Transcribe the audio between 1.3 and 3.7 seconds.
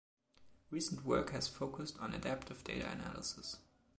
focused on adaptive data analysis.